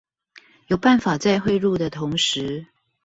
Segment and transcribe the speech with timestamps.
[0.65, 2.65] 有辦法在匯入的同時